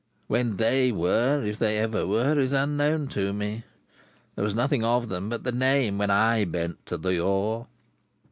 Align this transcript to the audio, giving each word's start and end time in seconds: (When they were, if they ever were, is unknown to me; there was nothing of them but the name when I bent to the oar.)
(When 0.25 0.55
they 0.57 0.91
were, 0.91 1.45
if 1.45 1.59
they 1.59 1.77
ever 1.77 2.07
were, 2.07 2.39
is 2.39 2.53
unknown 2.53 3.07
to 3.09 3.31
me; 3.33 3.65
there 4.33 4.43
was 4.43 4.55
nothing 4.55 4.83
of 4.83 5.09
them 5.09 5.29
but 5.29 5.43
the 5.43 5.51
name 5.51 5.99
when 5.99 6.09
I 6.09 6.43
bent 6.45 6.83
to 6.87 6.97
the 6.97 7.19
oar.) 7.19 7.67